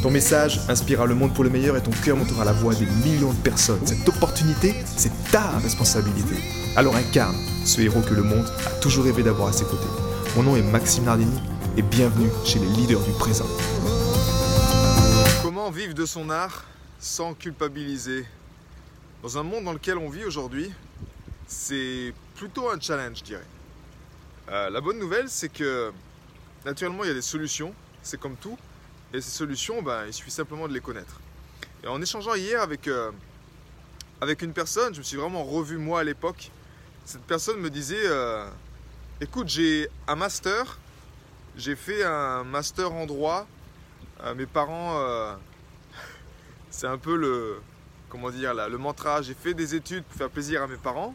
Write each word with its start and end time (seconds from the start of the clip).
Ton 0.00 0.12
message 0.12 0.60
inspirera 0.68 1.06
le 1.06 1.16
monde 1.16 1.34
pour 1.34 1.42
le 1.42 1.50
meilleur 1.50 1.76
et 1.76 1.82
ton 1.82 1.90
cœur 1.90 2.16
montera 2.16 2.44
la 2.44 2.52
voix 2.52 2.72
des 2.72 2.86
millions 2.86 3.32
de 3.32 3.42
personnes. 3.42 3.84
Cette 3.84 4.08
opportunité, 4.08 4.72
c'est 4.84 5.10
ta 5.32 5.58
responsabilité. 5.58 6.36
Alors 6.76 6.94
incarne 6.94 7.34
ce 7.64 7.80
héros 7.80 8.00
que 8.02 8.14
le 8.14 8.22
monde 8.22 8.46
a 8.64 8.70
toujours 8.80 9.06
rêvé 9.06 9.24
d'avoir 9.24 9.48
à 9.48 9.52
ses 9.52 9.64
côtés. 9.64 9.88
Mon 10.36 10.44
nom 10.44 10.54
est 10.54 10.62
Maxime 10.62 11.02
Nardini 11.02 11.40
et 11.76 11.82
bienvenue 11.82 12.30
chez 12.44 12.60
les 12.60 12.68
leaders 12.68 13.00
du 13.00 13.10
présent. 13.10 13.48
Comment 15.42 15.68
vivre 15.72 15.94
de 15.94 16.06
son 16.06 16.30
art 16.30 16.64
sans 17.00 17.34
culpabiliser? 17.34 18.24
Dans 19.24 19.36
un 19.36 19.42
monde 19.42 19.64
dans 19.64 19.72
lequel 19.72 19.98
on 19.98 20.08
vit 20.08 20.24
aujourd'hui, 20.24 20.70
c'est 21.48 22.14
plutôt 22.36 22.70
un 22.70 22.78
challenge, 22.78 23.18
je 23.18 23.24
dirais. 23.24 23.46
Euh, 24.48 24.70
la 24.70 24.80
bonne 24.80 25.00
nouvelle, 25.00 25.28
c'est 25.28 25.48
que 25.48 25.90
naturellement, 26.64 27.02
il 27.02 27.08
y 27.08 27.10
a 27.10 27.14
des 27.14 27.20
solutions, 27.20 27.74
c'est 28.00 28.20
comme 28.20 28.36
tout. 28.36 28.56
Et 29.12 29.20
ces 29.20 29.30
solutions, 29.30 29.80
ben, 29.80 30.04
il 30.06 30.12
suffit 30.12 30.30
simplement 30.30 30.68
de 30.68 30.74
les 30.74 30.80
connaître. 30.80 31.20
Et 31.82 31.86
en 31.86 32.00
échangeant 32.02 32.34
hier 32.34 32.60
avec, 32.60 32.88
euh, 32.88 33.10
avec 34.20 34.42
une 34.42 34.52
personne, 34.52 34.92
je 34.92 34.98
me 34.98 35.04
suis 35.04 35.16
vraiment 35.16 35.44
revu 35.44 35.78
moi 35.78 36.00
à 36.00 36.04
l'époque. 36.04 36.50
Cette 37.06 37.22
personne 37.22 37.58
me 37.58 37.70
disait 37.70 37.96
euh, 38.04 38.46
Écoute, 39.20 39.48
j'ai 39.48 39.88
un 40.06 40.14
master, 40.14 40.78
j'ai 41.56 41.74
fait 41.74 42.04
un 42.04 42.44
master 42.44 42.92
en 42.92 43.06
droit. 43.06 43.46
Euh, 44.24 44.34
mes 44.34 44.46
parents, 44.46 45.00
c'est 46.70 46.86
un 46.86 46.98
peu 46.98 47.16
le, 47.16 47.62
comment 48.10 48.30
dire, 48.30 48.52
là, 48.52 48.68
le 48.68 48.76
mantra 48.76 49.22
j'ai 49.22 49.34
fait 49.34 49.54
des 49.54 49.74
études 49.74 50.04
pour 50.04 50.18
faire 50.18 50.30
plaisir 50.30 50.62
à 50.62 50.66
mes 50.66 50.76
parents. 50.76 51.14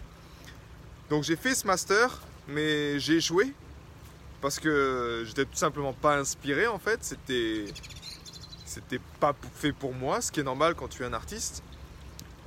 Donc 1.12 1.24
j'ai 1.24 1.36
fait 1.36 1.54
ce 1.54 1.68
master, 1.68 2.20
mais 2.48 3.00
j'ai 3.00 3.18
échoué 3.18 3.54
parce 4.44 4.60
que 4.60 5.24
j'étais 5.26 5.46
tout 5.46 5.56
simplement 5.56 5.94
pas 5.94 6.18
inspiré 6.18 6.68
en 6.68 6.78
fait. 6.78 7.02
C'était 7.02 7.64
c'était 8.66 9.00
pas 9.22 9.34
fait 9.56 9.72
pour 9.72 9.94
moi, 9.94 10.20
ce 10.20 10.34
qui 10.34 10.42
est 10.42 10.44
normal 10.44 10.76
quand 10.76 10.90
tu 10.90 11.02
es 11.04 11.06
un 11.06 11.14
artiste. 11.14 11.64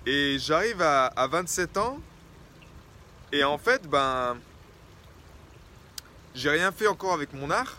Et 0.04 0.36
j'arrive 0.38 0.82
à, 0.82 1.26
27 1.26 1.78
ans 1.78 1.98
et 3.32 3.44
en 3.44 3.56
fait 3.56 3.88
ben 3.88 4.36
j'ai 6.34 6.50
rien 6.50 6.70
fait 6.70 6.86
encore 6.86 7.14
avec 7.14 7.32
mon 7.32 7.50
art. 7.50 7.78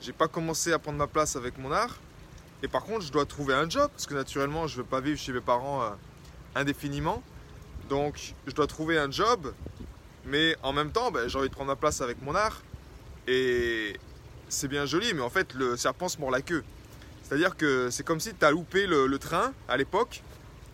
J'ai 0.00 0.12
pas 0.12 0.26
commencé 0.26 0.72
à 0.72 0.80
prendre 0.80 0.98
ma 0.98 1.06
place 1.06 1.36
avec 1.36 1.58
mon 1.58 1.70
art. 1.70 1.96
Et 2.64 2.66
par 2.66 2.82
contre, 2.82 3.02
je 3.02 3.12
dois 3.12 3.24
trouver 3.24 3.54
un 3.54 3.70
job 3.70 3.88
parce 3.92 4.06
que 4.06 4.14
naturellement, 4.14 4.66
je 4.66 4.78
veux 4.78 4.84
pas 4.84 5.00
vivre 5.00 5.18
chez 5.18 5.32
mes 5.32 5.40
parents 5.40 5.82
euh, 5.82 5.90
indéfiniment. 6.56 7.22
Donc, 7.88 8.34
je 8.48 8.52
dois 8.52 8.66
trouver 8.66 8.98
un 8.98 9.12
job. 9.12 9.52
Mais 10.24 10.56
en 10.64 10.72
même 10.72 10.90
temps, 10.90 11.12
ben, 11.12 11.28
j'ai 11.28 11.38
envie 11.38 11.48
de 11.48 11.54
prendre 11.54 11.68
ma 11.68 11.76
place 11.76 12.00
avec 12.00 12.20
mon 12.20 12.34
art. 12.34 12.62
Et 13.28 13.92
c'est 14.48 14.68
bien 14.68 14.86
joli, 14.86 15.12
mais 15.12 15.20
en 15.20 15.28
fait, 15.28 15.52
le 15.52 15.76
serpent 15.76 16.08
se 16.08 16.18
mord 16.18 16.30
la 16.30 16.40
queue. 16.40 16.64
C'est-à-dire 17.22 17.58
que 17.58 17.90
c'est 17.90 18.02
comme 18.02 18.20
si 18.20 18.32
tu 18.34 18.42
as 18.42 18.50
loupé 18.50 18.86
le, 18.86 19.18
train 19.18 19.52
à 19.68 19.76
l'époque. 19.76 20.22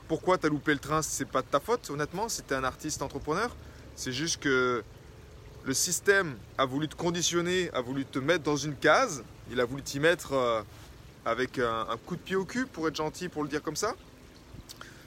Pourquoi 0.07 0.39
tu 0.39 0.47
as 0.47 0.49
loupé 0.49 0.73
le 0.73 0.79
train 0.79 1.03
C'est 1.03 1.25
pas 1.25 1.43
de 1.43 1.49
ta 1.49 1.59
faute, 1.59 1.91
honnêtement, 1.91 2.29
si 2.29 2.45
tu 2.45 2.55
un 2.55 2.63
artiste 2.63 3.03
entrepreneur. 3.03 3.55
C'est 3.97 4.13
juste 4.13 4.41
que 4.41 4.85
le 5.65 5.75
système 5.75 6.37
a 6.57 6.65
voulu 6.65 6.87
te 6.87 6.95
conditionner, 6.95 7.71
a 7.75 7.81
voulu 7.81 8.05
te 8.05 8.21
mettre 8.21 8.45
dans 8.45 8.57
une 8.57 8.77
case. 8.77 9.25
Il 9.51 9.59
a 9.61 9.65
voulu 9.65 9.83
t'y 9.83 9.99
mettre 9.99 10.35
euh, 10.35 10.63
avec 11.25 11.59
un, 11.59 11.87
coup 12.07 12.15
de 12.15 12.21
pied 12.21 12.37
au 12.37 12.45
cul, 12.45 12.67
pour 12.67 12.87
être 12.87 12.95
gentil, 12.95 13.29
pour 13.29 13.43
le 13.43 13.49
dire 13.49 13.65
comme 13.65 13.75
ça. 13.75 13.97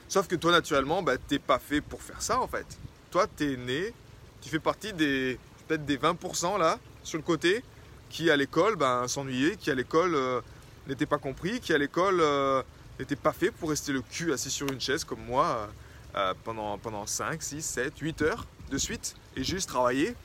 Sauf 0.09 0.27
que 0.27 0.35
toi, 0.35 0.51
naturellement, 0.51 1.01
bah, 1.01 1.17
t'es 1.17 1.39
pas 1.39 1.59
fait 1.59 1.79
pour 1.79 2.01
faire 2.01 2.21
ça, 2.21 2.41
en 2.41 2.47
fait. 2.47 2.65
Toi, 3.09 3.25
tu 3.37 3.53
es 3.53 3.55
né, 3.55 3.93
tu 4.41 4.49
fais 4.49 4.59
partie 4.59 4.91
des 4.91 5.39
peut-être 5.67 5.85
des 5.85 5.97
20% 5.97 6.57
là, 6.57 6.79
sur 7.07 7.17
le 7.17 7.23
côté, 7.23 7.63
qui 8.09 8.29
à 8.29 8.35
l'école 8.35 8.75
ben, 8.75 9.07
s'ennuyait, 9.07 9.55
qui 9.55 9.71
à 9.71 9.75
l'école 9.75 10.13
euh, 10.13 10.41
n'était 10.87 11.05
pas 11.05 11.17
compris, 11.17 11.59
qui 11.59 11.73
à 11.73 11.77
l'école 11.77 12.19
euh, 12.19 12.61
n'était 12.99 13.15
pas 13.15 13.31
fait 13.31 13.49
pour 13.49 13.69
rester 13.69 13.93
le 13.93 14.01
cul 14.01 14.33
assis 14.33 14.51
sur 14.51 14.67
une 14.71 14.81
chaise 14.81 15.03
comme 15.03 15.23
moi 15.25 15.69
euh, 16.15 16.33
pendant, 16.43 16.77
pendant 16.77 17.05
5, 17.05 17.41
6, 17.41 17.61
7, 17.61 17.97
8 17.97 18.21
heures 18.23 18.45
de 18.69 18.77
suite 18.77 19.15
et 19.35 19.43
juste 19.43 19.69
travailler 19.69 20.15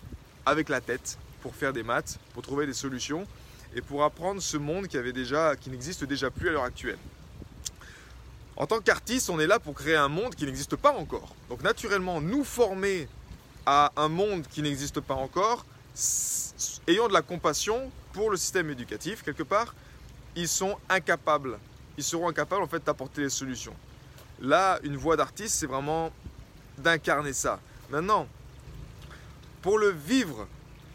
avec 0.44 0.69
la 0.69 0.81
tête 0.81 1.19
pour 1.41 1.54
faire 1.54 1.72
des 1.72 1.84
maths, 1.84 2.19
pour 2.34 2.42
trouver 2.42 2.66
des 2.66 2.75
solutions 2.75 3.26
et 3.75 3.81
pour 3.81 4.03
apprendre 4.03 4.42
ce 4.42 4.56
monde 4.56 4.88
qui, 4.88 4.97
avait 4.97 5.12
déjà, 5.12 5.54
qui 5.56 5.71
n'existe 5.71 6.04
déjà 6.04 6.31
plus 6.31 6.48
à 6.48 6.53
l'heure 6.53 6.65
actuelle. 6.65 6.98
En 8.56 8.66
tant 8.66 8.81
qu'artiste, 8.81 9.31
on 9.31 9.41
est 9.41 9.47
là 9.47 9.59
pour 9.59 9.75
créer 9.75 9.97
un 9.97 10.09
monde 10.09 10.34
qui 10.34 10.44
n'existe 10.44 10.76
pas 10.76 10.92
encore. 10.92 11.34
Donc 11.48 11.62
naturellement, 11.62 12.21
nous 12.21 12.44
former 12.44 13.09
à 13.66 13.92
un 13.97 14.09
monde 14.09 14.44
qui 14.50 14.62
n'existe 14.62 15.00
pas 15.00 15.15
encore, 15.15 15.65
ayant 16.87 17.09
de 17.09 17.12
la 17.12 17.22
compassion 17.22 17.91
pour 18.12 18.31
le 18.31 18.37
système 18.37 18.70
éducatif, 18.70 19.22
quelque 19.22 19.43
part, 19.43 19.75
ils 20.37 20.48
sont 20.48 20.76
incapables. 20.88 21.59
Ils 21.97 22.04
seront 22.04 22.28
incapables 22.28 22.62
en 22.62 22.66
fait 22.66 22.84
d'apporter 22.84 23.22
les 23.22 23.31
solutions. 23.31 23.75
Là, 24.41 24.78
une 24.82 24.97
voix 24.97 25.16
d'artiste, 25.16 25.56
c'est 25.56 25.66
vraiment 25.66 26.10
d'incarner 26.78 27.32
ça. 27.32 27.60
Maintenant, 27.91 28.26
pour 29.60 29.78
le 29.78 29.91
vivre, 29.91 30.48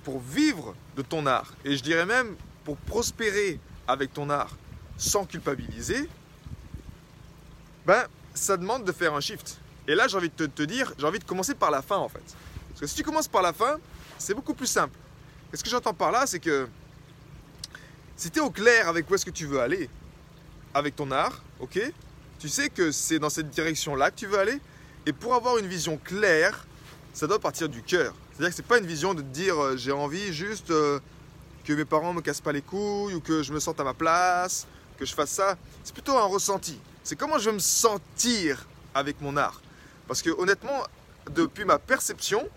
pour 0.03 0.19
vivre 0.19 0.75
de 0.95 1.01
ton 1.01 1.25
art, 1.25 1.53
et 1.63 1.77
je 1.77 1.83
dirais 1.83 2.05
même 2.05 2.35
pour 2.65 2.77
prospérer 2.77 3.59
avec 3.87 4.13
ton 4.13 4.29
art 4.29 4.55
sans 4.97 5.25
culpabiliser, 5.25 6.09
ben, 7.85 8.05
ça 8.33 8.57
demande 8.57 8.83
de 8.83 8.91
faire 8.91 9.13
un 9.13 9.21
shift. 9.21 9.59
Et 9.87 9.95
là, 9.95 10.07
j'ai 10.07 10.17
envie 10.17 10.31
de 10.35 10.45
te 10.47 10.63
dire, 10.63 10.93
j'ai 10.97 11.05
envie 11.05 11.19
de 11.19 11.23
commencer 11.23 11.55
par 11.55 11.71
la 11.71 11.81
fin 11.81 11.97
en 11.97 12.09
fait. 12.09 12.35
Parce 12.69 12.81
que 12.81 12.87
si 12.87 12.95
tu 12.95 13.03
commences 13.03 13.29
par 13.29 13.41
la 13.41 13.53
fin, 13.53 13.77
c'est 14.17 14.33
beaucoup 14.33 14.53
plus 14.53 14.67
simple. 14.67 14.97
Et 15.53 15.57
ce 15.57 15.63
que 15.63 15.69
j'entends 15.69 15.93
par 15.93 16.11
là, 16.11 16.25
c'est 16.25 16.39
que 16.39 16.67
si 18.15 18.31
tu 18.31 18.39
es 18.39 18.41
au 18.41 18.49
clair 18.49 18.87
avec 18.87 19.09
où 19.09 19.15
est-ce 19.15 19.25
que 19.25 19.31
tu 19.31 19.45
veux 19.45 19.59
aller, 19.59 19.89
avec 20.73 20.95
ton 20.95 21.11
art, 21.11 21.41
ok 21.59 21.79
Tu 22.39 22.49
sais 22.49 22.69
que 22.69 22.91
c'est 22.91 23.19
dans 23.19 23.29
cette 23.29 23.49
direction-là 23.49 24.11
que 24.11 24.15
tu 24.15 24.27
veux 24.27 24.39
aller. 24.39 24.59
Et 25.05 25.13
pour 25.13 25.33
avoir 25.33 25.57
une 25.57 25.67
vision 25.67 25.97
claire, 25.97 26.67
ça 27.13 27.27
doit 27.27 27.39
partir 27.39 27.69
du 27.69 27.81
cœur. 27.81 28.13
C'est-à-dire 28.31 28.49
que 28.49 28.55
c'est 28.55 28.65
pas 28.65 28.77
une 28.77 28.85
vision 28.85 29.13
de 29.13 29.21
te 29.21 29.27
dire 29.27 29.57
euh, 29.57 29.77
j'ai 29.77 29.91
envie 29.91 30.33
juste 30.33 30.69
euh, 30.69 30.99
que 31.63 31.73
mes 31.73 31.85
parents 31.85 32.13
me 32.13 32.21
cassent 32.21 32.41
pas 32.41 32.51
les 32.51 32.61
couilles 32.61 33.15
ou 33.15 33.21
que 33.21 33.41
je 33.41 33.53
me 33.53 33.59
sente 33.59 33.79
à 33.79 33.83
ma 33.83 33.93
place, 33.93 34.67
que 34.97 35.05
je 35.05 35.13
fasse 35.13 35.31
ça. 35.31 35.57
C'est 35.83 35.93
plutôt 35.93 36.17
un 36.17 36.25
ressenti. 36.25 36.79
C'est 37.03 37.15
comment 37.15 37.39
je 37.39 37.49
veux 37.49 37.55
me 37.55 37.59
sentir 37.59 38.67
avec 38.93 39.21
mon 39.21 39.37
art. 39.37 39.61
Parce 40.07 40.21
que 40.21 40.29
honnêtement, 40.29 40.83
depuis 41.31 41.65
ma 41.65 41.79
perception, 41.79 42.47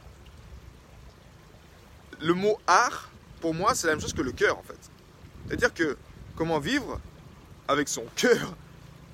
le 2.20 2.34
mot 2.34 2.58
art, 2.66 3.10
pour 3.40 3.54
moi, 3.54 3.74
c'est 3.74 3.86
la 3.86 3.94
même 3.94 4.00
chose 4.00 4.12
que 4.12 4.22
le 4.22 4.32
cœur 4.32 4.58
en 4.58 4.62
fait. 4.62 4.78
C'est-à-dire 5.46 5.72
que 5.72 5.96
comment 6.36 6.58
vivre 6.58 7.00
avec 7.68 7.88
son 7.88 8.04
cœur 8.16 8.54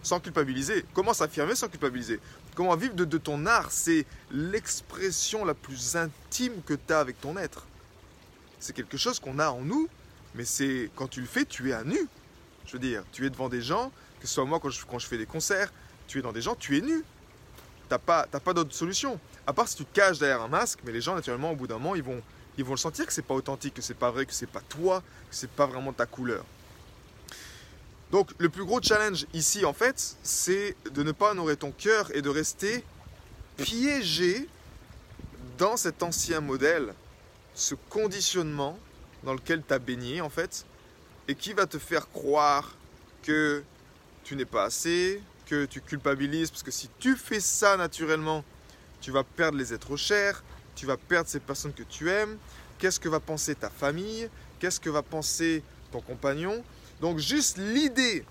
sans 0.03 0.21
culpabiliser? 0.21 0.85
Comment 0.95 1.15
s'affirmer 1.15 1.55
sans 1.55 1.69
culpabiliser? 1.69 2.21
Comment 2.55 2.75
vivre 2.77 2.95
de, 2.95 3.19
ton 3.19 3.45
art? 3.47 3.71
C'est 3.71 4.07
l'expression 4.31 5.45
la 5.45 5.55
plus 5.55 5.97
intime 5.97 6.63
que 6.65 6.75
tu 6.75 6.93
as 6.93 7.01
avec 7.01 7.21
ton 7.21 7.37
être. 7.37 7.67
C'est 8.59 8.75
quelque 8.75 8.97
chose 8.97 9.21
qu'on 9.21 9.39
a 9.39 9.51
en 9.51 9.61
nous, 9.61 9.89
mais 10.35 10.45
c'est 10.45 10.91
quand 10.97 11.09
tu 11.09 11.21
le 11.21 11.27
fais, 11.27 11.45
tu 11.45 11.71
es 11.71 11.73
à 11.75 11.85
nu. 11.85 11.99
Je 12.65 12.73
veux 12.73 12.79
dire, 12.79 13.05
tu 13.13 13.27
es 13.27 13.31
devant 13.31 13.49
des 13.49 13.61
gens, 13.61 13.93
que 14.21 14.27
ce 14.27 14.35
soit 14.35 14.45
moi 14.45 14.59
quand 14.59 14.71
je, 14.71 15.07
fais 15.07 15.19
des 15.19 15.27
concerts, 15.27 15.73
tu 16.09 16.19
es 16.19 16.23
dans 16.23 16.33
des 16.33 16.41
gens, 16.41 16.55
tu 16.55 16.79
es 16.79 16.81
nu. 16.81 17.05
T'as 17.89 17.99
pas, 17.99 18.27
pas 18.27 18.55
d'autre 18.55 18.75
solution. 18.75 19.21
À 19.47 19.53
part 19.53 19.69
si 19.69 19.77
tu 19.77 19.85
te 19.85 19.95
caches 19.95 20.19
derrière 20.19 20.41
un 20.41 20.49
masque, 20.49 20.81
mais 20.85 20.93
les 20.93 21.01
gens, 21.01 21.15
naturellement, 21.15 21.53
au 21.53 21.57
bout 21.57 21.67
d'un 21.67 21.79
moment, 21.79 21.95
ils 21.95 22.03
vont, 22.03 22.23
ils 22.59 22.65
vont 22.65 22.73
le 22.73 22.79
sentir 22.79 23.07
que 23.07 23.13
c'est 23.13 23.23
pas 23.23 23.35
authentique, 23.35 23.75
que 23.75 23.83
c'est 23.83 23.95
pas 23.95 24.11
vrai, 24.11 24.27
que 24.27 24.33
c'est 24.33 24.47
pas 24.47 24.63
toi, 24.69 25.03
que 25.31 25.35
c'est 25.35 25.51
pas 25.51 25.67
vraiment 25.67 25.93
ta 25.93 26.07
couleur. 26.07 26.45
Donc 28.11 28.31
le 28.39 28.49
plus 28.49 28.65
gros 28.65 28.81
challenge 28.81 29.27
ici 29.35 29.65
en 29.65 29.73
fait, 29.73 30.17
c'est 30.23 30.77
de 30.93 31.03
ne 31.03 31.13
pas 31.13 31.33
honorer 31.33 31.57
ton 31.57 31.73
cœur 31.73 32.15
et 32.15 32.23
de 32.23 32.29
rester 32.29 32.85
piégé 33.57 34.49
dans 35.59 35.77
cet 35.77 36.03
ancien 36.03 36.41
modèle, 36.41 36.95
ce 37.55 37.75
conditionnement 37.75 38.79
dans 39.25 39.33
lequel 39.35 39.63
tu 39.67 39.75
as 39.75 39.79
baigné 39.79 40.21
en 40.21 40.31
fait, 40.31 40.65
et 41.29 41.35
qui 41.35 41.53
va 41.53 41.67
te 41.67 41.79
faire 41.79 42.11
croire 42.11 42.75
que 43.23 43.65
tu 44.23 44.37
n'es 44.37 44.45
pas 44.45 44.65
assez, 44.65 45.21
que 45.47 45.65
tu 45.65 45.81
culpabilises, 45.81 46.51
parce 46.51 46.63
que 46.63 46.71
si 46.71 46.89
tu 46.99 47.17
fais 47.17 47.41
ça 47.41 47.77
naturellement, 47.77 48.45
tu 49.01 49.11
vas 49.11 49.25
perdre 49.25 49.59
les 49.59 49.73
êtres 49.73 49.97
chers, 49.97 50.45
tu 50.77 50.87
vas 50.87 50.97
perdre 50.97 51.29
ces 51.29 51.41
personnes 51.41 51.73
que 51.73 51.83
tu 51.83 52.09
aimes, 52.09 52.37
qu'est-ce 52.79 53.01
que 53.01 53.09
va 53.09 53.19
penser 53.19 53.57
ta 53.57 53.71
famille, 53.71 54.31
qu'est-ce 54.61 54.79
que 54.79 54.91
va 54.91 55.03
penser 55.03 55.65
ton 55.91 56.01
compagnon? 56.01 56.63
Donc 57.01 57.19
juste 57.19 57.59
l'idée, 57.59 58.25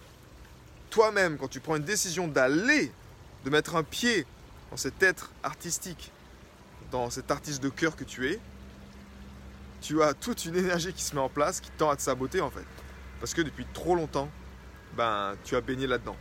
toi-même, 0.89 1.38
quand 1.38 1.50
tu 1.50 1.59
prends 1.59 1.75
une 1.75 1.83
décision 1.83 2.27
d'aller, 2.27 2.92
de 3.44 3.50
mettre 3.50 3.75
un 3.75 3.83
pied 3.83 4.25
dans 4.71 4.77
cet 4.77 5.03
être 5.03 5.31
artistique, 5.44 6.12
dans 6.92 7.09
cet 7.09 7.31
artiste 7.31 7.62
de 7.62 7.69
cœur 7.69 7.95
que 7.95 8.03
tu 8.03 8.30
es, 8.30 8.39
tu 9.81 10.01
as 10.01 10.13
toute 10.13 10.45
une 10.45 10.56
énergie 10.56 10.94
qui 10.94 11.03
se 11.03 11.13
met 11.13 11.21
en 11.21 11.30
place, 11.30 11.59
qui 11.59 11.69
tend 11.71 11.89
à 11.89 11.95
te 11.95 12.01
saboter 12.01 12.42
en 12.42 12.50
fait. 12.50 12.65
Parce 13.19 13.33
que 13.33 13.42
depuis 13.42 13.65
trop 13.74 13.95
longtemps, 13.95 14.30
ben, 14.95 15.36
tu 15.44 15.56
as 15.56 15.62
baigné 15.62 15.88
là-dedans. 15.88 16.15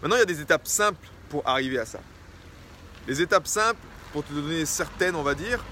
Maintenant, 0.00 0.16
il 0.16 0.20
y 0.20 0.22
a 0.22 0.26
des 0.26 0.40
étapes 0.40 0.66
simples 0.66 1.06
pour 1.28 1.46
arriver 1.46 1.78
à 1.78 1.86
ça. 1.86 2.00
Les 3.06 3.20
étapes 3.20 3.46
simples, 3.46 3.80
pour 4.12 4.24
te 4.24 4.32
donner 4.32 4.64
certaines, 4.66 5.14
on 5.14 5.22
va 5.22 5.34
dire, 5.34 5.64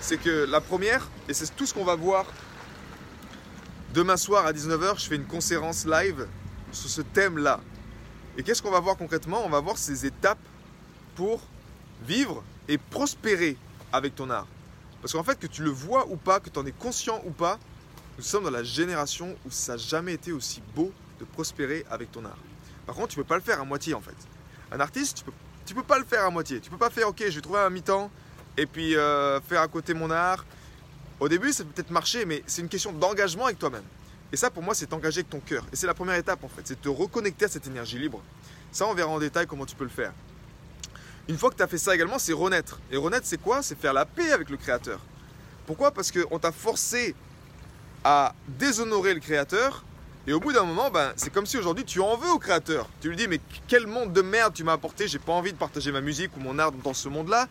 c'est 0.00 0.18
que 0.18 0.46
la 0.48 0.60
première, 0.60 1.08
et 1.28 1.34
c'est 1.34 1.54
tout 1.56 1.66
ce 1.66 1.74
qu'on 1.74 1.84
va 1.84 1.94
voir 1.94 2.26
demain 3.94 4.16
soir 4.16 4.46
à 4.46 4.52
19h, 4.52 5.00
je 5.00 5.08
fais 5.08 5.16
une 5.16 5.24
conférence 5.24 5.86
live 5.86 6.26
sur 6.72 6.90
ce 6.90 7.00
thème-là. 7.00 7.60
Et 8.36 8.42
qu'est-ce 8.42 8.62
qu'on 8.62 8.70
va 8.70 8.80
voir 8.80 8.96
concrètement? 8.96 9.42
On 9.44 9.48
va 9.48 9.60
voir 9.60 9.78
ces 9.78 10.04
étapes 10.04 10.38
pour 11.14 11.40
vivre 12.06 12.44
et 12.68 12.76
prospérer 12.76 13.56
avec 13.92 14.14
ton 14.14 14.28
art. 14.28 14.46
Parce 15.00 15.12
qu'en 15.12 15.22
fait, 15.22 15.38
que 15.38 15.46
tu 15.46 15.62
le 15.62 15.70
vois 15.70 16.06
ou 16.08 16.16
pas, 16.16 16.40
que 16.40 16.50
tu 16.50 16.58
en 16.58 16.66
es 16.66 16.72
conscient 16.72 17.22
ou 17.24 17.30
pas, 17.30 17.58
nous 18.18 18.24
sommes 18.24 18.44
dans 18.44 18.50
la 18.50 18.64
génération 18.64 19.36
où 19.46 19.50
ça 19.50 19.72
n'a 19.72 19.78
jamais 19.78 20.14
été 20.14 20.32
aussi 20.32 20.62
beau 20.74 20.92
de 21.18 21.24
prospérer 21.24 21.86
avec 21.90 22.12
ton 22.12 22.24
art. 22.24 22.38
Par 22.84 22.94
contre, 22.94 23.08
tu 23.08 23.18
ne 23.18 23.22
peux 23.22 23.28
pas 23.28 23.36
le 23.36 23.42
faire 23.42 23.60
à 23.60 23.64
moitié 23.64 23.94
en 23.94 24.00
fait. 24.00 24.16
Un 24.70 24.80
artiste, 24.80 25.18
tu 25.18 25.24
peux, 25.24 25.32
tu 25.66 25.74
peux 25.74 25.82
pas 25.82 25.98
le 25.98 26.04
faire 26.04 26.24
à 26.24 26.30
moitié. 26.30 26.60
Tu 26.60 26.70
peux 26.70 26.78
pas 26.78 26.90
faire, 26.90 27.08
ok, 27.08 27.24
je 27.28 27.34
vais 27.34 27.40
trouver 27.40 27.58
un 27.58 27.70
mi-temps 27.70 28.10
et 28.56 28.66
puis 28.66 28.96
euh, 28.96 29.40
faire 29.40 29.60
à 29.60 29.68
côté 29.68 29.92
mon 29.92 30.10
art. 30.10 30.44
Au 31.20 31.28
début, 31.28 31.52
ça 31.52 31.64
peut 31.64 31.70
peut-être 31.70 31.90
marcher, 31.90 32.24
mais 32.24 32.42
c'est 32.46 32.62
une 32.62 32.68
question 32.68 32.92
d'engagement 32.92 33.46
avec 33.46 33.58
toi-même. 33.58 33.84
Et 34.32 34.36
ça, 34.36 34.50
pour 34.50 34.62
moi, 34.62 34.74
c'est 34.74 34.86
t'engager 34.86 35.20
avec 35.20 35.30
ton 35.30 35.40
cœur. 35.40 35.64
Et 35.72 35.76
c'est 35.76 35.86
la 35.86 35.94
première 35.94 36.16
étape, 36.16 36.42
en 36.42 36.48
fait. 36.48 36.62
C'est 36.64 36.80
te 36.80 36.88
reconnecter 36.88 37.46
à 37.46 37.48
cette 37.48 37.66
énergie 37.66 37.98
libre. 37.98 38.22
Ça, 38.70 38.86
on 38.86 38.94
verra 38.94 39.10
en 39.10 39.18
détail 39.18 39.46
comment 39.46 39.66
tu 39.66 39.76
peux 39.76 39.84
le 39.84 39.90
faire. 39.90 40.12
Une 41.28 41.38
fois 41.38 41.50
que 41.50 41.56
tu 41.56 41.62
as 41.62 41.66
fait 41.66 41.78
ça 41.78 41.94
également, 41.94 42.18
c'est 42.18 42.32
renaître. 42.32 42.80
Et 42.90 42.96
renaître, 42.96 43.26
c'est 43.26 43.40
quoi? 43.40 43.62
C'est 43.62 43.78
faire 43.78 43.92
la 43.92 44.04
paix 44.04 44.32
avec 44.32 44.50
le 44.50 44.56
Créateur. 44.56 45.00
Pourquoi? 45.66 45.90
Parce 45.90 46.12
qu'on 46.12 46.38
t'a 46.38 46.52
forcé 46.52 47.14
à 48.04 48.34
déshonorer 48.46 49.14
le 49.14 49.20
Créateur. 49.20 49.84
Et 50.26 50.32
au 50.32 50.40
bout 50.40 50.52
d'un 50.52 50.64
moment, 50.64 50.90
ben, 50.90 51.12
c'est 51.16 51.32
comme 51.32 51.46
si 51.46 51.56
aujourd'hui 51.56 51.84
tu 51.84 52.00
en 52.00 52.16
veux 52.16 52.30
au 52.30 52.38
Créateur. 52.38 52.88
Tu 53.00 53.08
lui 53.08 53.16
dis, 53.16 53.28
mais 53.28 53.40
quel 53.68 53.86
monde 53.86 54.12
de 54.12 54.22
merde 54.22 54.52
tu 54.54 54.64
m'as 54.64 54.72
apporté 54.72 55.06
J'ai 55.06 55.20
pas 55.20 55.32
envie 55.32 55.52
de 55.52 55.58
partager 55.58 55.92
ma 55.92 56.00
musique 56.00 56.36
ou 56.36 56.40
mon 56.40 56.58
art 56.58 56.72
dans 56.72 56.94
ce 56.94 57.08
monde-là. 57.08 57.46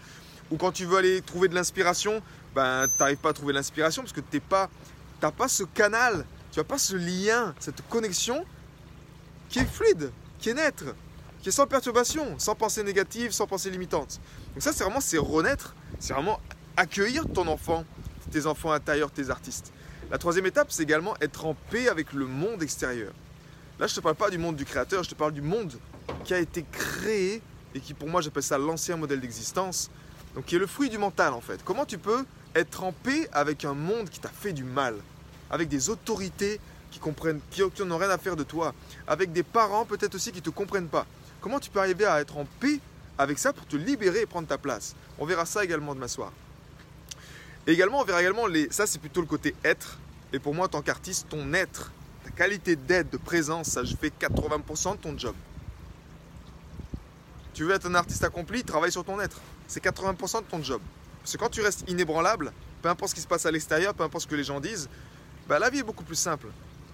Ou 0.51 0.57
quand 0.57 0.72
tu 0.72 0.86
veux 0.86 0.98
aller 0.98 1.22
trouver 1.22 1.48
de 1.48 1.56
l'inspiration, 1.56 2.22
ben, 2.54 2.88
tu 2.88 2.94
n'arrives 3.00 3.18
pas 3.18 3.30
à 3.30 3.33
trouver 3.33 3.54
l'inspiration 3.54 4.01
parce 4.01 4.13
que 4.13 4.19
n'as 4.19 4.39
pas, 4.39 4.69
pas 5.31 5.48
ce 5.48 5.63
canal 5.63 6.25
tu 6.56 6.62
n'as 6.62 6.63
pas 6.63 6.77
ce 6.77 6.95
lien, 6.95 7.54
cette 7.60 7.86
connexion 7.89 8.45
qui 9.50 9.60
est 9.60 9.66
fluide, 9.66 10.10
qui 10.39 10.51
est 10.51 10.54
net, 10.54 10.86
qui 11.42 11.50
est 11.50 11.51
sans 11.51 11.68
perturbation, 11.68 12.39
sans 12.39 12.56
pensée 12.56 12.81
négative, 12.81 13.33
sans 13.33 13.45
pensée 13.45 13.69
limitante. 13.69 14.21
Donc 14.54 14.63
ça, 14.63 14.71
c'est 14.71 14.86
vraiment 14.86 15.01
c'est 15.01 15.18
renaître, 15.18 15.75
c'est 16.00 16.13
vraiment 16.13 16.39
accueillir 16.78 17.25
ton 17.33 17.45
enfant, 17.50 17.83
tes 18.31 18.45
enfants 18.45 18.71
intérieurs, 18.71 19.12
tes 19.12 19.30
artistes. 19.30 19.74
La 20.12 20.19
troisième 20.19 20.46
étape, 20.46 20.68
c'est 20.69 20.84
également 20.84 21.16
être 21.19 21.46
en 21.46 21.56
paix 21.72 21.90
avec 21.90 22.13
le 22.13 22.28
monde 22.28 22.62
extérieur. 22.62 23.12
Là, 23.80 23.88
je 23.88 23.94
ne 23.94 23.96
te 23.96 24.02
parle 24.02 24.16
pas 24.16 24.30
du 24.30 24.38
monde 24.38 24.56
du 24.56 24.63
créateur, 24.63 25.04
je 25.04 25.10
te 25.10 25.16
parle 25.16 25.34
du 25.34 25.42
monde 25.42 25.74
qui 26.24 26.34
a 26.34 26.40
été 26.40 26.63
créé 26.72 27.42
et 27.74 27.80
qui, 27.80 27.96
pour 27.96 28.07
moi, 28.07 28.22
j'appelle 28.22 28.44
ça 28.44 28.57
l'ancien 28.57 28.98
modèle 28.98 29.19
d'existence, 29.19 29.90
donc 30.36 30.46
qui 30.46 30.56
est 30.56 30.60
le 30.60 30.68
fruit 30.68 30.90
du 30.90 31.00
mental 31.00 31.34
en 31.34 31.42
fait. 31.42 31.60
Comment 31.66 31.86
tu 31.86 31.98
peux 31.98 32.24
être 32.54 32.84
en 32.84 32.92
paix 32.92 33.28
avec 33.34 33.66
un 33.66 33.74
monde 33.74 34.10
qui 34.10 34.19
t'a 34.19 34.30
fait 34.30 34.54
du 34.54 34.63
mal 34.63 34.96
avec 35.50 35.69
des 35.69 35.90
autorités 35.90 36.60
qui 36.92 37.00
comprennent, 37.00 37.42
qui, 37.50 37.62
n'ont 37.84 37.98
rien 37.98 38.10
à 38.10 38.18
faire 38.18 38.36
de 38.36 38.44
toi, 38.44 38.74
avec 39.07 39.34
des 39.34 39.44
parents 39.44 39.86
peut-être 39.86 40.16
aussi 40.16 40.31
qui 40.31 40.40
ne 40.40 40.44
te 40.44 40.50
comprennent 40.52 40.88
pas. 40.88 41.06
Comment 41.42 41.60
tu 41.60 41.69
peux 41.69 41.80
arriver 41.80 42.06
à 42.06 42.22
être 42.22 42.38
en 42.38 42.46
paix 42.60 42.80
avec 43.18 43.40
ça 43.40 43.54
pour 43.54 43.66
te 43.66 43.75
libérer 43.75 44.22
et 44.22 44.25
prendre 44.25 44.48
ta 44.48 44.57
place? 44.57 44.96
On 45.18 45.25
verra 45.25 45.46
ça 45.46 45.63
également 45.63 45.96
demain 45.96 46.07
soir. 46.07 46.31
Et 47.67 47.71
également, 47.71 48.01
on 48.01 48.03
verra 48.03 48.21
également 48.21 48.47
les. 48.47 48.67
Ça, 48.71 48.85
c'est 48.85 49.00
plutôt 49.00 49.21
le 49.21 49.27
côté 49.27 49.56
être. 49.63 49.97
Et 50.33 50.39
pour 50.39 50.53
moi, 50.53 50.65
en 50.65 50.69
tant 50.69 50.81
qu'artiste, 50.81 51.27
ton 51.29 51.53
être, 51.53 51.91
ta 52.23 52.31
qualité 52.31 52.75
d'être, 52.75 53.09
de 53.09 53.17
présence, 53.17 53.67
ça, 53.67 53.83
je 53.83 53.95
fais 53.95 54.09
80% 54.09 54.94
de 54.94 54.97
ton 54.97 55.17
job. 55.17 55.35
Tu 57.53 57.63
veux 57.63 57.73
être 57.73 57.88
un 57.88 57.95
artiste 57.95 58.23
accompli, 58.23 58.63
travaille 58.63 58.91
sur 58.91 59.06
ton 59.06 59.19
être. 59.19 59.39
C'est 59.67 59.83
80% 59.83 60.41
de 60.41 60.47
ton 60.47 60.62
job. 60.62 60.81
Parce 61.21 61.33
que 61.33 61.38
quand 61.38 61.50
tu 61.50 61.62
restes 61.62 61.89
inébranlable, 61.89 62.51
peu 62.81 62.89
importe 62.89 63.12
ce 63.12 63.15
qui 63.15 63.21
se 63.21 63.27
passe 63.27 63.45
à 63.45 63.51
l'extérieur, 63.51 63.94
peu 63.94 64.03
importe 64.03 64.25
ce 64.25 64.27
que 64.27 64.35
les 64.35 64.44
gens 64.44 64.59
disent, 64.59 64.89
bah, 65.47 65.57
la 65.57 65.69
vie 65.69 65.79
est 65.79 65.83
beaucoup 65.83 66.03
plus 66.03 66.18
simple. 66.18 66.47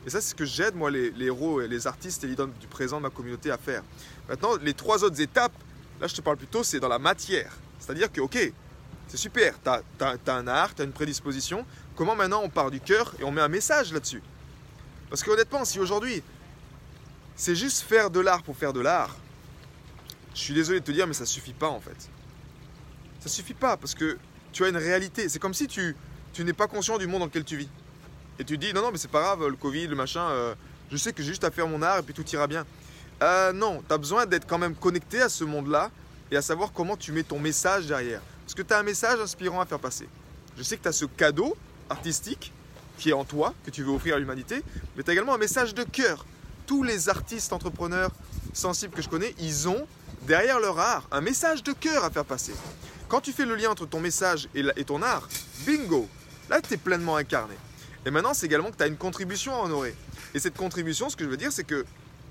Et 0.05 0.09
ça, 0.09 0.21
c'est 0.21 0.29
ce 0.29 0.35
que 0.35 0.45
j'aide, 0.45 0.75
moi, 0.75 0.89
les, 0.89 1.11
héros 1.19 1.61
et 1.61 1.67
les 1.67 1.85
artistes 1.87 2.23
et 2.23 2.27
les 2.27 2.35
du 2.35 2.67
présent 2.69 2.97
de 2.97 3.03
ma 3.03 3.09
communauté 3.09 3.51
à 3.51 3.57
faire. 3.57 3.83
Maintenant, 4.29 4.55
les 4.61 4.73
trois 4.73 5.03
autres 5.03 5.19
étapes, 5.19 5.53
là, 5.99 6.07
je 6.07 6.15
te 6.15 6.21
parle 6.21 6.37
plutôt, 6.37 6.63
c'est 6.63 6.79
dans 6.79 6.87
la 6.87 6.99
matière. 6.99 7.51
C'est-à-dire 7.79 8.11
que, 8.11 8.21
ok, 8.21 8.53
c'est 9.11 9.17
super, 9.17 9.55
tu 9.61 9.69
as, 9.69 10.33
un 10.33 10.47
art, 10.47 10.73
tu 10.73 10.81
as 10.81 10.85
une 10.85 10.93
prédisposition. 10.93 11.65
Comment 11.97 12.15
maintenant 12.15 12.43
on 12.45 12.49
part 12.49 12.71
du 12.71 12.79
cœur 12.79 13.13
et 13.19 13.25
on 13.25 13.31
met 13.31 13.41
un 13.41 13.49
message 13.49 13.91
là-dessus? 13.91 14.23
Parce 15.09 15.21
que 15.21 15.29
honnêtement, 15.31 15.65
si 15.65 15.81
aujourd'hui, 15.81 16.23
c'est 17.35 17.53
juste 17.53 17.81
faire 17.81 18.09
de 18.09 18.21
l'art 18.21 18.41
pour 18.41 18.55
faire 18.55 18.71
de 18.71 18.79
l'art, 18.79 19.17
je 20.33 20.39
suis 20.39 20.53
désolé 20.53 20.79
de 20.79 20.85
te 20.85 20.93
dire, 20.93 21.07
mais 21.07 21.13
ça 21.13 21.25
suffit 21.25 21.51
pas 21.51 21.67
en 21.67 21.81
fait. 21.81 22.09
Ça 23.19 23.27
suffit 23.27 23.53
pas 23.53 23.75
parce 23.75 23.93
que 23.93 24.17
tu 24.53 24.63
as 24.63 24.69
une 24.69 24.77
réalité. 24.77 25.27
C'est 25.27 25.39
comme 25.39 25.53
si 25.53 25.67
tu, 25.67 25.93
n'es 26.39 26.53
pas 26.53 26.67
conscient 26.67 26.97
du 26.97 27.05
monde 27.05 27.19
dans 27.19 27.25
lequel 27.25 27.43
tu 27.43 27.57
vis 27.57 27.69
et 28.39 28.45
tu 28.45 28.57
dis 28.57 28.71
non, 28.71 28.81
non, 28.81 28.91
mais 28.93 28.97
c'est 28.97 29.11
pas 29.11 29.23
grave, 29.23 29.45
le 29.45 29.57
Covid, 29.57 29.87
le 29.87 29.95
machin, 29.97 30.25
euh, 30.29 30.55
je 30.89 30.95
sais 30.95 31.11
que 31.11 31.21
j'ai 31.21 31.27
juste 31.27 31.43
à 31.43 31.51
faire 31.51 31.67
mon 31.67 31.81
art 31.81 31.97
et 31.97 32.01
puis 32.01 32.13
tout 32.13 32.25
ira 32.29 32.47
bien. 32.47 32.65
Euh, 33.21 33.51
non, 33.51 33.83
tu 33.85 33.93
as 33.93 33.97
besoin 33.97 34.25
d'être 34.25 34.47
quand 34.47 34.57
même 34.57 34.73
connecté 34.73 35.21
à 35.21 35.27
ce 35.27 35.43
monde-là 35.43 35.91
et 36.31 36.37
à 36.37 36.41
savoir 36.41 36.71
comment 36.71 36.95
tu 36.95 37.11
mets 37.11 37.23
ton 37.23 37.39
message 37.39 37.87
derrière. 37.87 38.21
Parce 38.51 38.63
que 38.63 38.67
tu 38.67 38.73
as 38.73 38.79
un 38.79 38.83
message 38.83 39.17
inspirant 39.21 39.61
à 39.61 39.65
faire 39.65 39.79
passer. 39.79 40.09
Je 40.57 40.63
sais 40.63 40.75
que 40.75 40.83
tu 40.83 40.89
as 40.89 40.91
ce 40.91 41.05
cadeau 41.05 41.55
artistique 41.89 42.51
qui 42.97 43.11
est 43.11 43.13
en 43.13 43.23
toi, 43.23 43.53
que 43.63 43.71
tu 43.71 43.81
veux 43.81 43.93
offrir 43.93 44.15
à 44.15 44.19
l'humanité, 44.19 44.61
mais 44.97 45.03
tu 45.03 45.09
as 45.09 45.13
également 45.13 45.35
un 45.35 45.37
message 45.37 45.73
de 45.73 45.83
cœur. 45.83 46.25
Tous 46.65 46.83
les 46.83 47.07
artistes, 47.07 47.53
entrepreneurs 47.53 48.11
sensibles 48.51 48.93
que 48.93 49.01
je 49.01 49.07
connais, 49.07 49.33
ils 49.39 49.69
ont 49.69 49.87
derrière 50.23 50.59
leur 50.59 50.77
art 50.79 51.07
un 51.13 51.21
message 51.21 51.63
de 51.63 51.71
cœur 51.71 52.03
à 52.03 52.09
faire 52.09 52.25
passer. 52.25 52.51
Quand 53.07 53.21
tu 53.21 53.31
fais 53.31 53.45
le 53.45 53.55
lien 53.55 53.69
entre 53.69 53.85
ton 53.85 54.01
message 54.01 54.49
et, 54.53 54.83
ton 54.83 55.01
art, 55.01 55.29
bingo, 55.65 56.09
là 56.49 56.59
tu 56.59 56.73
es 56.73 56.77
pleinement 56.77 57.15
incarné. 57.15 57.55
Et 58.05 58.11
maintenant, 58.11 58.33
c'est 58.33 58.47
également 58.47 58.69
que 58.69 58.75
tu 58.75 58.83
as 58.83 58.87
une 58.87 58.97
contribution 58.97 59.55
à 59.55 59.63
honorer. 59.63 59.95
Et 60.33 60.39
cette 60.39 60.57
contribution, 60.57 61.07
ce 61.07 61.15
que 61.15 61.23
je 61.23 61.29
veux 61.29 61.37
dire, 61.37 61.53
c'est 61.53 61.63
que 61.63 61.85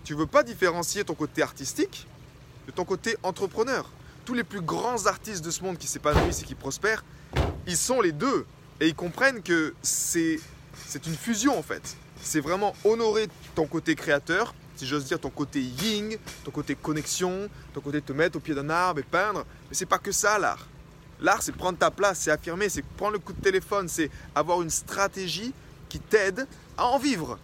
tu 0.05 0.13
ne 0.13 0.19
veux 0.19 0.27
pas 0.27 0.43
différencier 0.43 1.03
ton 1.03 1.15
côté 1.15 1.41
artistique 1.41 2.07
de 2.67 2.73
ton 2.73 2.85
côté 2.85 3.17
entrepreneur. 3.23 3.91
Tous 4.31 4.35
les 4.35 4.45
plus 4.45 4.61
grands 4.61 5.07
artistes 5.07 5.45
de 5.45 5.51
ce 5.51 5.61
monde 5.65 5.77
qui 5.77 5.89
s'épanouissent 5.89 6.43
et 6.43 6.45
qui 6.45 6.55
prospèrent, 6.55 7.05
ils 7.67 7.77
sont 7.77 8.01
les 8.01 8.13
deux. 8.13 8.47
Et 8.79 8.87
ils 8.87 8.95
comprennent 8.95 9.43
que 9.43 9.75
c'est, 9.83 10.39
une 11.05 11.17
fusion 11.17 11.59
en 11.59 11.65
fait. 11.65 11.97
C'est 12.23 12.39
vraiment 12.39 12.77
honorer 12.85 13.27
ton 13.57 13.67
côté 13.67 13.97
créateur, 13.97 14.55
si 14.77 14.87
j'ose 14.87 15.05
dire 15.05 15.19
ton 15.19 15.31
côté 15.31 15.61
ying, 15.61 16.17
ton 16.45 16.53
côté 16.53 16.77
connexion, 16.77 17.49
ton 17.75 17.81
côté 17.81 18.01
te 18.01 18.13
mettre 18.13 18.37
au 18.37 18.41
pied 18.41 18.55
d'un 18.55 18.71
arbre 18.71 19.01
et 19.01 19.03
peindre. 19.03 19.45
Mais 19.69 19.75
c'est 19.75 19.85
pas 19.85 19.99
que 19.99 20.13
ça 20.13 20.39
l'art. 20.39 20.65
L'art, 21.21 21.43
c'est 21.43 21.51
prendre 21.51 21.77
ta 21.77 21.91
place, 21.91 22.21
c'est 22.21 22.31
affirmer, 22.31 22.69
c'est 22.69 22.85
prendre 22.85 23.15
le 23.15 23.19
coup 23.19 23.33
de 23.33 23.43
téléphone, 23.43 23.89
c'est 23.89 24.13
avoir 24.37 24.63
une 24.63 24.71
stratégie 24.71 25.53
qui 25.89 25.99
t'aide 25.99 26.47
à 26.79 26.87
en 26.87 26.99
vivre, 27.01 27.37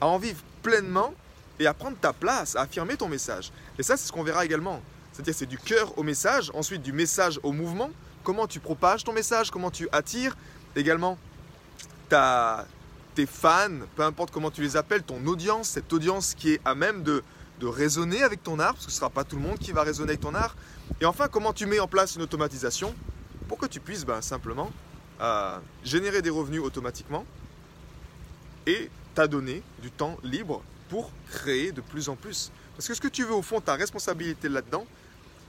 à 0.00 0.08
en 0.08 0.18
vivre 0.18 0.42
pleinement 0.60 1.14
et 1.60 1.68
à 1.68 1.72
prendre 1.72 1.96
ta 1.98 2.12
place, 2.12 2.56
à 2.56 2.62
affirmer 2.62 2.96
ton 2.96 3.08
message. 3.08 3.52
Et 3.78 3.84
ça, 3.84 3.96
c'est 3.96 4.08
ce 4.08 4.12
qu'on 4.12 4.24
verra 4.24 4.44
également. 4.44 4.82
C'est-à-dire, 5.12 5.34
c'est 5.34 5.46
du 5.46 5.58
cœur 5.58 5.96
au 5.98 6.02
message, 6.02 6.50
ensuite 6.54 6.82
du 6.82 6.92
message 6.92 7.38
au 7.42 7.52
mouvement. 7.52 7.90
Comment 8.24 8.46
tu 8.46 8.60
propages 8.60 9.04
ton 9.04 9.12
message, 9.12 9.50
comment 9.50 9.70
tu 9.70 9.88
attires 9.92 10.36
également 10.74 11.18
ta, 12.08 12.66
tes 13.14 13.26
fans, 13.26 13.80
peu 13.96 14.02
importe 14.02 14.30
comment 14.30 14.50
tu 14.50 14.62
les 14.62 14.76
appelles, 14.76 15.02
ton 15.02 15.26
audience, 15.26 15.68
cette 15.68 15.92
audience 15.92 16.34
qui 16.34 16.52
est 16.52 16.60
à 16.64 16.74
même 16.74 17.02
de, 17.02 17.22
raisonner 17.64 18.24
avec 18.24 18.42
ton 18.42 18.58
art, 18.58 18.72
parce 18.74 18.86
que 18.86 18.90
ce 18.90 18.96
ne 18.96 18.98
sera 18.98 19.10
pas 19.10 19.22
tout 19.22 19.36
le 19.36 19.42
monde 19.42 19.56
qui 19.56 19.70
va 19.70 19.84
raisonner 19.84 20.10
avec 20.10 20.20
ton 20.20 20.34
art. 20.34 20.56
Et 21.00 21.04
enfin, 21.04 21.28
comment 21.28 21.52
tu 21.52 21.64
mets 21.66 21.78
en 21.78 21.86
place 21.86 22.16
une 22.16 22.22
automatisation 22.22 22.92
pour 23.46 23.56
que 23.56 23.66
tu 23.66 23.78
puisses 23.78 24.04
ben, 24.04 24.20
simplement 24.20 24.72
euh, 25.20 25.56
générer 25.84 26.22
des 26.22 26.30
revenus 26.30 26.60
automatiquement 26.60 27.24
et 28.66 28.90
t'adonner 29.14 29.62
du 29.80 29.92
temps 29.92 30.16
libre 30.24 30.60
pour 30.92 31.10
créer 31.30 31.72
de 31.72 31.80
plus 31.80 32.10
en 32.10 32.16
plus. 32.16 32.52
Parce 32.76 32.86
que 32.86 32.92
ce 32.92 33.00
que 33.00 33.08
tu 33.08 33.24
veux 33.24 33.32
au 33.32 33.40
fond, 33.40 33.62
ta 33.62 33.76
responsabilité 33.76 34.50
là-dedans, 34.50 34.86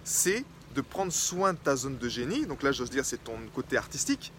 c'est 0.06 0.46
de 0.74 0.80
prendre 0.80 1.12
soin 1.12 1.52
de 1.52 1.58
ta 1.58 1.76
zone 1.76 1.98
de 1.98 2.08
génie, 2.08 2.46
donc 2.46 2.64
là 2.64 2.72
j'ose 2.72 2.90
dire 2.90 3.04
c'est 3.04 3.22
ton 3.22 3.36
côté 3.54 3.76
artistique, 3.76 4.32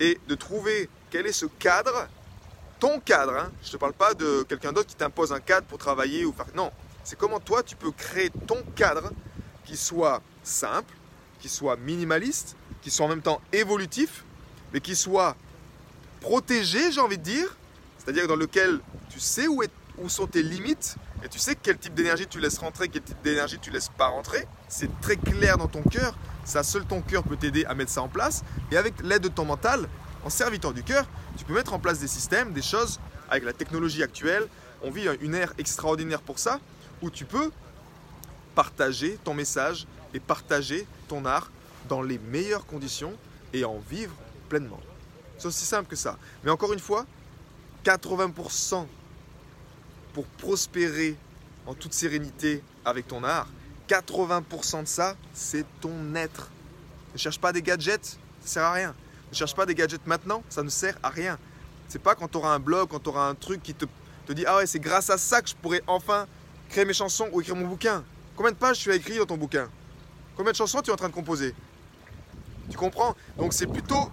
et 0.00 0.18
de 0.28 0.34
trouver 0.34 0.88
quel 1.10 1.26
est 1.26 1.32
ce 1.32 1.44
cadre, 1.44 2.08
ton 2.78 3.00
cadre, 3.00 3.36
hein. 3.36 3.52
je 3.62 3.68
ne 3.68 3.72
te 3.72 3.76
parle 3.76 3.92
pas 3.92 4.14
de 4.14 4.42
quelqu'un 4.44 4.72
d'autre 4.72 4.88
qui 4.88 4.94
t'impose 4.94 5.30
un 5.30 5.40
cadre 5.40 5.66
pour 5.66 5.76
travailler 5.76 6.24
ou 6.24 6.32
faire... 6.32 6.46
Non, 6.54 6.72
c'est 7.04 7.18
comment 7.18 7.38
toi 7.38 7.62
tu 7.62 7.76
peux 7.76 7.92
créer 7.92 8.30
ton 8.46 8.62
cadre 8.74 9.12
qui 9.66 9.76
soit 9.76 10.22
simple, 10.42 10.94
qui 11.38 11.50
soit 11.50 11.76
minimaliste, 11.76 12.56
qui 12.80 12.90
soit 12.90 13.04
en 13.04 13.10
même 13.10 13.20
temps 13.20 13.42
évolutif, 13.52 14.24
mais 14.72 14.80
qui 14.80 14.96
soit 14.96 15.36
protégé, 16.22 16.92
j'ai 16.92 17.00
envie 17.02 17.18
de 17.18 17.24
dire, 17.24 17.58
c'est-à-dire 17.98 18.26
dans 18.26 18.36
lequel 18.36 18.80
tu 19.10 19.20
sais 19.20 19.46
où, 19.46 19.62
est, 19.62 19.70
où 20.02 20.08
sont 20.08 20.26
tes 20.26 20.42
limites 20.42 20.96
et 21.24 21.28
tu 21.28 21.38
sais 21.38 21.56
quel 21.60 21.78
type 21.78 21.94
d'énergie 21.94 22.26
tu 22.26 22.40
laisses 22.40 22.58
rentrer, 22.58 22.88
quel 22.88 23.02
type 23.02 23.20
d'énergie 23.22 23.58
tu 23.60 23.70
laisses 23.70 23.90
pas 23.90 24.08
rentrer. 24.08 24.46
C'est 24.68 25.00
très 25.00 25.16
clair 25.16 25.58
dans 25.58 25.68
ton 25.68 25.82
cœur. 25.82 26.16
Ça, 26.44 26.62
seul 26.62 26.84
ton 26.84 27.02
cœur 27.02 27.22
peut 27.22 27.36
t'aider 27.36 27.64
à 27.66 27.74
mettre 27.74 27.90
ça 27.90 28.02
en 28.02 28.08
place. 28.08 28.42
Et 28.72 28.76
avec 28.76 28.94
l'aide 29.02 29.22
de 29.22 29.28
ton 29.28 29.44
mental, 29.44 29.88
en 30.24 30.30
serviteur 30.30 30.72
du 30.72 30.82
cœur, 30.82 31.06
tu 31.36 31.44
peux 31.44 31.54
mettre 31.54 31.74
en 31.74 31.78
place 31.78 31.98
des 31.98 32.08
systèmes, 32.08 32.52
des 32.52 32.62
choses 32.62 32.98
avec 33.28 33.44
la 33.44 33.52
technologie 33.52 34.02
actuelle. 34.02 34.46
On 34.82 34.90
vit 34.90 35.06
une 35.20 35.34
ère 35.34 35.52
extraordinaire 35.58 36.22
pour 36.22 36.38
ça, 36.38 36.58
où 37.02 37.10
tu 37.10 37.24
peux 37.24 37.50
partager 38.54 39.18
ton 39.22 39.34
message 39.34 39.86
et 40.14 40.20
partager 40.20 40.86
ton 41.08 41.24
art 41.24 41.50
dans 41.88 42.02
les 42.02 42.18
meilleures 42.18 42.66
conditions 42.66 43.12
et 43.52 43.64
en 43.64 43.78
vivre 43.78 44.14
pleinement. 44.48 44.80
C'est 45.38 45.48
aussi 45.48 45.64
simple 45.64 45.88
que 45.88 45.96
ça. 45.96 46.18
Mais 46.44 46.50
encore 46.50 46.72
une 46.72 46.80
fois, 46.80 47.06
80% 47.84 48.86
pour 50.12 50.26
prospérer 50.26 51.16
en 51.66 51.74
toute 51.74 51.92
sérénité 51.92 52.62
avec 52.84 53.08
ton 53.08 53.24
art, 53.24 53.48
80% 53.88 54.82
de 54.82 54.88
ça, 54.88 55.16
c'est 55.32 55.64
ton 55.80 56.14
être. 56.14 56.50
Ne 57.12 57.18
cherche 57.18 57.40
pas 57.40 57.52
des 57.52 57.62
gadgets, 57.62 58.18
ça 58.40 58.48
sert 58.52 58.64
à 58.64 58.72
rien. 58.72 58.94
Ne 59.30 59.36
cherche 59.36 59.54
pas 59.54 59.66
des 59.66 59.74
gadgets 59.74 60.06
maintenant, 60.06 60.42
ça 60.48 60.62
ne 60.62 60.68
sert 60.68 60.96
à 61.02 61.08
rien. 61.08 61.38
C'est 61.88 62.00
pas 62.00 62.14
quand 62.14 62.28
tu 62.28 62.36
auras 62.38 62.54
un 62.54 62.60
blog, 62.60 62.88
quand 62.88 63.00
tu 63.00 63.08
auras 63.08 63.28
un 63.28 63.34
truc 63.34 63.62
qui 63.62 63.74
te, 63.74 63.84
te 64.26 64.32
dit 64.32 64.44
Ah 64.46 64.56
ouais, 64.56 64.66
c'est 64.66 64.78
grâce 64.78 65.10
à 65.10 65.18
ça 65.18 65.42
que 65.42 65.48
je 65.48 65.54
pourrais 65.56 65.82
enfin 65.86 66.26
créer 66.68 66.84
mes 66.84 66.92
chansons 66.92 67.28
ou 67.32 67.40
écrire 67.40 67.56
mon 67.56 67.66
bouquin. 67.66 68.04
Combien 68.36 68.52
de 68.52 68.56
pages 68.56 68.78
tu 68.78 68.92
as 68.92 68.94
écrit 68.94 69.18
dans 69.18 69.26
ton 69.26 69.36
bouquin? 69.36 69.68
Combien 70.36 70.52
de 70.52 70.56
chansons 70.56 70.80
tu 70.82 70.90
es 70.90 70.92
en 70.92 70.96
train 70.96 71.08
de 71.08 71.14
composer? 71.14 71.54
Tu 72.70 72.76
comprends? 72.76 73.16
Donc 73.36 73.52
c'est 73.52 73.66
plutôt, 73.66 74.10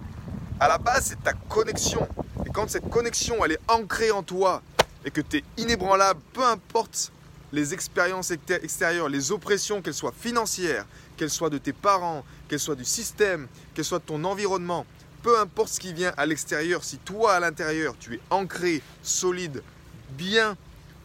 à 0.58 0.66
la 0.66 0.78
base, 0.78 1.06
c'est 1.06 1.22
ta 1.22 1.32
connexion. 1.32 2.08
Et 2.44 2.50
quand 2.50 2.68
cette 2.68 2.90
connexion, 2.90 3.44
elle 3.44 3.52
est 3.52 3.60
ancrée 3.68 4.10
en 4.10 4.24
toi 4.24 4.62
et 5.08 5.10
que 5.10 5.22
tu 5.22 5.38
es 5.38 5.44
inébranlable, 5.56 6.20
peu 6.34 6.44
importe 6.44 7.12
les 7.50 7.72
expériences 7.72 8.30
extérieures, 8.30 9.08
les 9.08 9.32
oppressions, 9.32 9.80
qu'elles 9.80 9.94
soient 9.94 10.12
financières, 10.12 10.84
qu'elles 11.16 11.30
soient 11.30 11.48
de 11.48 11.56
tes 11.56 11.72
parents, 11.72 12.26
qu'elles 12.46 12.60
soient 12.60 12.74
du 12.74 12.84
système, 12.84 13.48
qu'elles 13.72 13.86
soient 13.86 14.00
de 14.00 14.04
ton 14.04 14.22
environnement, 14.24 14.84
peu 15.22 15.40
importe 15.40 15.70
ce 15.70 15.80
qui 15.80 15.94
vient 15.94 16.12
à 16.18 16.26
l'extérieur, 16.26 16.84
si 16.84 16.98
toi 16.98 17.32
à 17.32 17.40
l'intérieur 17.40 17.96
tu 17.98 18.16
es 18.16 18.20
ancré, 18.28 18.82
solide, 19.02 19.62
bien, 20.10 20.58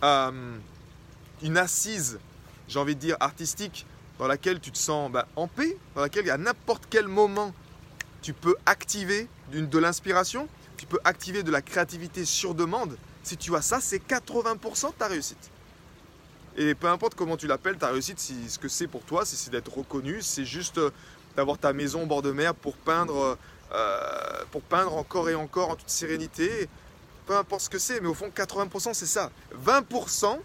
euh, 0.04 0.58
une 1.42 1.58
assise, 1.58 2.20
j'ai 2.68 2.80
envie 2.80 2.96
de 2.96 3.00
dire 3.00 3.16
artistique, 3.22 3.86
dans 4.20 4.28
laquelle 4.28 4.60
tu 4.60 4.72
te 4.72 4.78
sens 4.78 5.10
bah, 5.10 5.30
en 5.38 5.48
paix, 5.48 5.78
dans 5.96 6.02
laquelle 6.02 6.30
à 6.30 6.38
n'importe 6.38 6.88
quel 6.90 7.08
moment 7.08 7.54
tu 8.22 8.34
peux 8.34 8.56
activer 8.66 9.30
de 9.54 9.80
l'inspiration, 9.80 10.50
tu 10.76 10.88
peux 10.88 11.00
activer 11.06 11.42
de 11.44 11.52
la 11.52 11.62
créativité 11.62 12.26
sur 12.26 12.54
demande. 12.54 12.98
Si 13.24 13.38
tu 13.38 13.56
as 13.56 13.62
ça, 13.62 13.80
c'est 13.80 14.06
80% 14.06 14.88
de 14.88 14.94
ta 14.94 15.08
réussite. 15.08 15.50
Et 16.56 16.76
peu 16.76 16.88
importe 16.88 17.16
comment 17.16 17.38
tu 17.38 17.48
l'appelles, 17.48 17.78
ta 17.78 17.88
réussite, 17.88 18.20
si, 18.20 18.50
ce 18.50 18.60
que 18.60 18.68
c'est 18.68 18.88
pour 18.88 19.04
toi, 19.04 19.26
c'est 19.26 19.50
d'être 19.50 19.76
reconnu, 19.76 20.22
c'est 20.22 20.46
juste 20.46 20.78
euh, 20.78 20.92
d'avoir 21.36 21.58
ta 21.58 21.74
maison 21.74 22.04
au 22.04 22.06
bord 22.06 22.22
de 22.22 22.32
mer 22.32 22.54
pour 22.54 22.76
peindre, 22.76 23.38
euh, 23.74 24.44
pour 24.52 24.62
peindre 24.62 24.96
encore 24.96 25.30
et 25.30 25.36
encore 25.36 25.70
en 25.70 25.76
toute 25.76 25.90
sérénité. 25.90 26.70
Peu 27.26 27.36
importe 27.36 27.62
ce 27.62 27.70
que 27.70 27.80
c'est, 27.80 28.02
mais 28.02 28.08
au 28.08 28.14
fond, 28.14 28.30
80% 28.36 28.94
c'est 28.94 29.08
ça. 29.08 29.32
20%, 29.66 30.38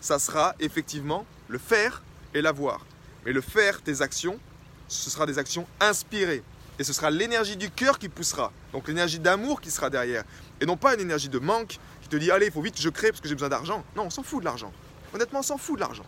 ça 0.00 0.18
sera 0.18 0.54
effectivement 0.60 1.26
le 1.48 1.58
faire 1.58 2.02
et 2.34 2.42
l'avoir. 2.42 2.86
Mais 3.24 3.32
le 3.32 3.40
faire, 3.40 3.82
tes 3.82 4.02
actions, 4.02 4.38
ce 4.86 5.10
sera 5.10 5.26
des 5.26 5.38
actions 5.38 5.66
inspirées. 5.80 6.42
Et 6.78 6.84
ce 6.84 6.92
sera 6.92 7.10
l'énergie 7.10 7.56
du 7.56 7.70
cœur 7.70 7.98
qui 7.98 8.08
poussera. 8.08 8.52
Donc 8.72 8.88
l'énergie 8.88 9.18
d'amour 9.18 9.60
qui 9.60 9.70
sera 9.70 9.90
derrière. 9.90 10.24
Et 10.60 10.66
non 10.66 10.76
pas 10.76 10.94
une 10.94 11.00
énergie 11.00 11.28
de 11.28 11.38
manque 11.38 11.78
te 12.10 12.16
dit 12.16 12.30
allez, 12.30 12.46
il 12.46 12.52
faut 12.52 12.60
vite, 12.60 12.80
je 12.80 12.88
crée 12.88 13.08
parce 13.08 13.20
que 13.20 13.28
j'ai 13.28 13.34
besoin 13.34 13.48
d'argent. 13.48 13.84
Non, 13.96 14.04
on 14.04 14.10
s'en 14.10 14.22
fout 14.22 14.40
de 14.40 14.44
l'argent. 14.44 14.72
Honnêtement, 15.14 15.40
on 15.40 15.42
s'en 15.42 15.56
fout 15.56 15.76
de 15.76 15.80
l'argent. 15.80 16.04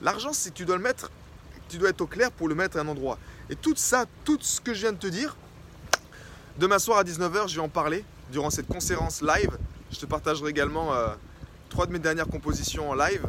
L'argent, 0.00 0.32
si 0.32 0.52
tu 0.52 0.64
dois 0.64 0.76
le 0.76 0.82
mettre, 0.82 1.10
tu 1.68 1.78
dois 1.78 1.90
être 1.90 2.00
au 2.00 2.06
clair 2.06 2.30
pour 2.30 2.48
le 2.48 2.54
mettre 2.54 2.76
à 2.76 2.80
un 2.80 2.88
endroit. 2.88 3.18
Et 3.50 3.56
tout 3.56 3.74
ça, 3.76 4.06
tout 4.24 4.38
ce 4.40 4.60
que 4.60 4.72
je 4.74 4.80
viens 4.80 4.92
de 4.92 4.98
te 4.98 5.06
dire, 5.06 5.36
demain 6.58 6.78
soir 6.78 6.98
à 6.98 7.04
19h, 7.04 7.48
je 7.48 7.56
vais 7.56 7.62
en 7.62 7.68
parler 7.68 8.04
durant 8.30 8.50
cette 8.50 8.66
conférence 8.66 9.22
live. 9.22 9.58
Je 9.90 9.98
te 9.98 10.06
partagerai 10.06 10.50
également 10.50 10.94
euh, 10.94 11.08
trois 11.68 11.86
de 11.86 11.92
mes 11.92 11.98
dernières 11.98 12.28
compositions 12.28 12.90
en 12.90 12.94
live. 12.94 13.26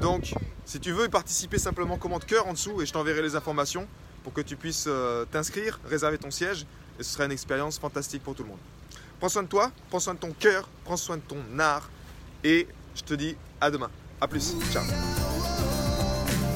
Donc, 0.00 0.34
si 0.64 0.80
tu 0.80 0.92
veux 0.92 1.06
y 1.06 1.08
participer, 1.08 1.58
simplement 1.58 1.96
commente 1.96 2.26
cœur 2.26 2.46
en 2.46 2.52
dessous 2.52 2.82
et 2.82 2.86
je 2.86 2.92
t'enverrai 2.92 3.22
les 3.22 3.36
informations 3.36 3.86
pour 4.24 4.32
que 4.32 4.40
tu 4.40 4.56
puisses 4.56 4.86
euh, 4.88 5.24
t'inscrire, 5.24 5.78
réserver 5.88 6.18
ton 6.18 6.30
siège 6.30 6.66
et 6.98 7.02
ce 7.02 7.12
sera 7.12 7.24
une 7.24 7.32
expérience 7.32 7.78
fantastique 7.78 8.22
pour 8.22 8.34
tout 8.34 8.42
le 8.42 8.50
monde. 8.50 8.58
Prends 9.18 9.28
soin 9.28 9.42
de 9.42 9.48
toi, 9.48 9.70
prends 9.88 10.00
soin 10.00 10.14
de 10.14 10.18
ton 10.18 10.32
cœur, 10.38 10.68
prends 10.84 10.96
soin 10.96 11.16
de 11.16 11.22
ton 11.22 11.58
art 11.58 11.88
et 12.44 12.68
je 12.94 13.02
te 13.02 13.14
dis 13.14 13.36
à 13.60 13.70
demain. 13.70 13.90
A 14.20 14.28
plus, 14.28 14.54
ciao. 14.72 14.82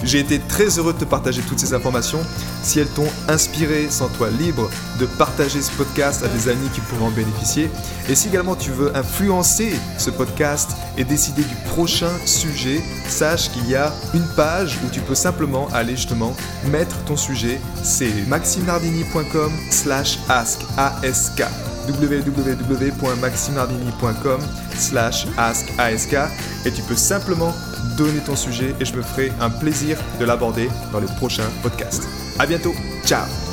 J'ai 0.03 0.21
été 0.21 0.39
très 0.39 0.79
heureux 0.79 0.95
de 0.95 0.99
te 0.99 1.05
partager 1.05 1.43
toutes 1.43 1.59
ces 1.59 1.75
informations. 1.75 2.21
Si 2.63 2.81
elles 2.81 2.89
t'ont 2.89 3.09
inspiré, 3.29 3.91
sens-toi 3.91 4.31
libre 4.31 4.71
de 4.99 5.07
partager 5.07 5.61
ce 5.61 5.71
podcast 5.73 6.23
à 6.23 6.29
des 6.29 6.49
amis 6.49 6.69
qui 6.75 6.81
pourraient 6.81 7.05
en 7.05 7.11
bénéficier. 7.11 7.69
Et 8.09 8.15
si 8.15 8.29
également 8.29 8.57
tu 8.57 8.71
veux 8.71 8.97
influencer 8.97 9.75
ce 9.99 10.11
podcast 10.11 10.71
et 10.97 11.05
décider 11.05 11.43
du 11.43 11.55
prochain 11.69 12.13
sujet, 12.25 12.81
sache 13.09 13.51
qu'il 13.51 13.69
y 13.69 13.75
a 13.75 13.93
une 14.15 14.27
page 14.37 14.79
où 14.85 14.89
tu 14.91 15.01
peux 15.01 15.15
simplement 15.15 15.69
aller 15.69 15.97
justement 15.97 16.35
mettre 16.71 16.97
ton 17.05 17.17
sujet. 17.17 17.61
C'est 17.83 18.27
maximenardini.com 18.27 19.53
slash 19.71 20.19
ask 20.29 20.61
www.maximardini.com 21.93 24.41
slash 24.77 25.27
ask 25.37 25.69
et 26.65 26.71
tu 26.71 26.83
peux 26.83 26.97
simplement 26.97 27.53
donner 27.97 28.21
ton 28.21 28.37
sujet 28.37 28.73
et 28.81 28.85
je 28.85 28.95
me 28.95 29.03
ferai 29.03 29.33
un 29.41 29.51
plaisir 29.51 29.99
de 30.19 30.25
l'aborder 30.25 30.71
dans 30.93 31.01
les 31.01 31.09
prochains 31.19 31.51
podcasts. 31.63 32.07
A 32.39 32.47
bientôt, 32.47 32.73
ciao 33.05 33.50